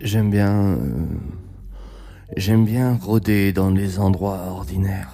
[0.00, 0.76] J'aime bien.
[0.76, 1.06] euh,
[2.36, 5.10] J'aime bien rôder dans les endroits ordinaires.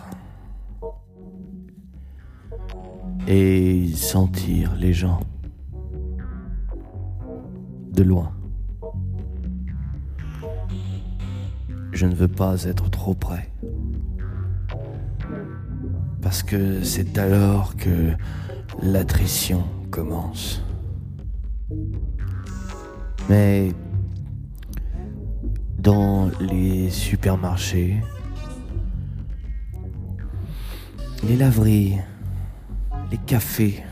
[3.26, 5.20] Et sentir les gens.
[7.92, 8.32] De loin.
[11.92, 13.50] Je ne veux pas être trop près.
[16.20, 18.12] Parce que c'est alors que
[18.82, 20.62] l'attrition commence.
[23.28, 23.72] Mais
[25.78, 28.00] dans les supermarchés,
[31.22, 31.98] les laveries,
[33.10, 33.82] les cafés,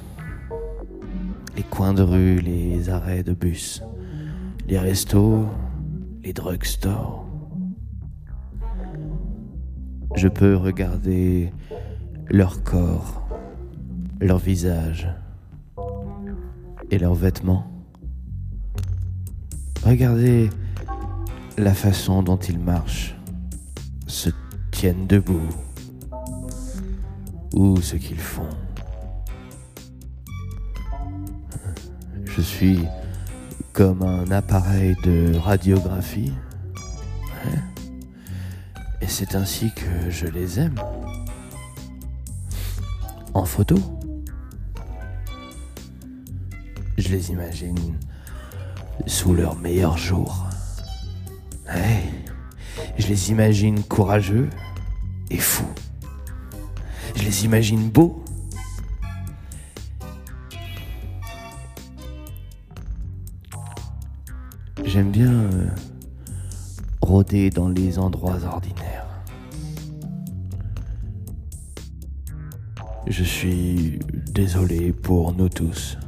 [1.57, 3.83] les coins de rue, les arrêts de bus,
[4.69, 5.47] les restos,
[6.23, 7.27] les drugstores.
[10.17, 11.53] Je peux regarder
[12.29, 13.23] leur corps,
[14.23, 15.09] leur visage
[16.91, 17.67] et leurs vêtements.
[19.85, 20.49] Regardez
[21.59, 23.17] la façon dont ils marchent,
[24.07, 24.31] se
[24.71, 25.49] tiennent debout,
[27.53, 28.49] ou ce qu'ils font.
[32.25, 32.85] Je suis
[33.73, 36.33] comme un appareil de radiographie,
[37.45, 37.59] hein,
[39.01, 40.77] et c'est ainsi que je les aime.
[43.35, 43.77] En photo,
[47.03, 47.99] je les imagine
[49.07, 50.47] sous leur meilleur jour.
[51.67, 52.05] Ouais,
[52.97, 54.49] je les imagine courageux
[55.29, 55.75] et fous.
[57.17, 58.23] Je les imagine beaux.
[64.85, 65.69] J'aime bien euh,
[67.01, 69.07] rôder dans les endroits ordinaires.
[73.09, 73.99] Je suis
[74.33, 75.99] désolé pour nous tous.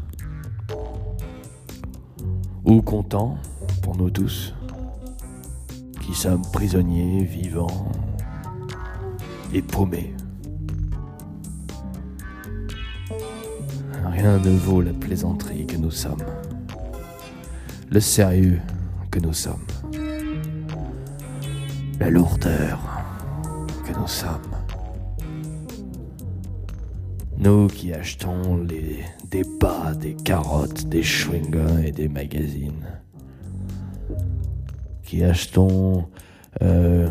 [2.65, 3.37] Ou content
[3.83, 4.55] pour nous tous
[6.01, 7.93] qui sommes prisonniers, vivants
[9.53, 10.15] et paumés.
[14.07, 16.25] Rien ne vaut la plaisanterie que nous sommes,
[17.91, 18.61] le sérieux
[19.11, 19.67] que nous sommes,
[22.01, 22.79] la lourdeur
[23.85, 24.54] que nous sommes.
[27.45, 32.87] Nous qui achetons des bas, des carottes, des chewing-gums et des magazines.
[35.03, 36.09] Qui achetons
[36.63, 37.07] euh,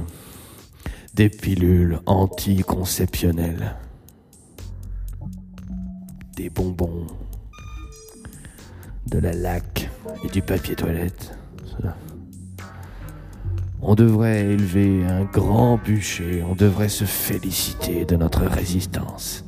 [1.14, 3.76] des pilules anticonceptionnelles,
[6.36, 7.06] des bonbons,
[9.06, 9.88] de la laque
[10.24, 11.38] et du papier toilette.
[13.84, 19.46] On devrait élever un grand bûcher, on devrait se féliciter de notre résistance.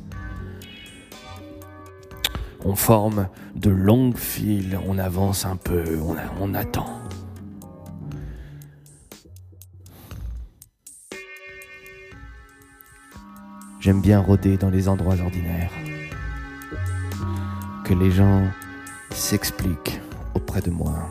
[2.68, 5.84] On forme de longues files, on avance un peu,
[6.40, 6.90] on, attend.
[13.78, 15.70] J'aime bien rôder dans les endroits ordinaires.
[17.84, 18.42] Que les gens
[19.12, 20.00] s'expliquent
[20.34, 21.08] auprès de moi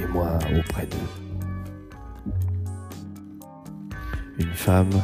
[0.00, 2.32] et moi auprès d'eux.
[4.38, 5.02] Une femme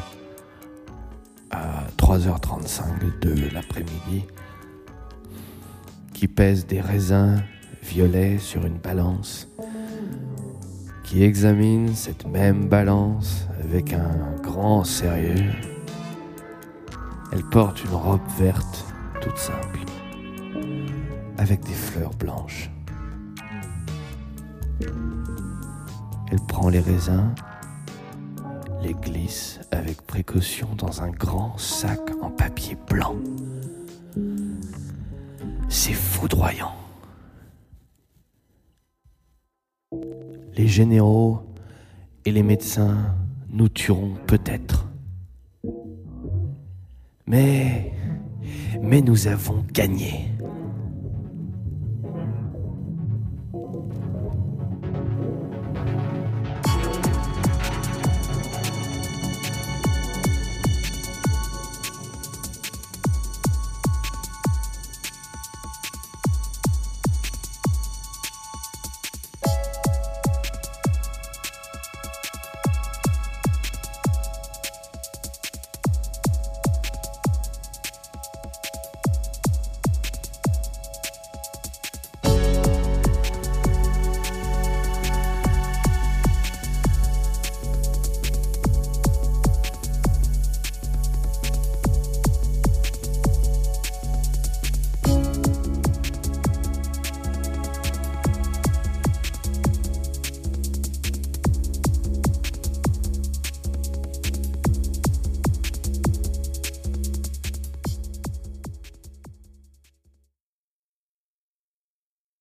[1.50, 4.24] à 3h35 de l'après-midi
[6.22, 7.42] qui pèse des raisins
[7.82, 9.48] violets sur une balance,
[11.02, 15.50] qui examine cette même balance avec un grand sérieux.
[17.32, 18.86] Elle porte une robe verte,
[19.20, 19.80] toute simple,
[21.38, 22.70] avec des fleurs blanches.
[26.30, 27.34] Elle prend les raisins,
[28.80, 33.16] les glisse avec précaution dans un grand sac en papier blanc.
[40.56, 41.40] Les généraux
[42.24, 43.16] et les médecins
[43.48, 44.86] nous tueront peut-être.
[47.26, 47.92] Mais,
[48.80, 50.28] mais nous avons gagné.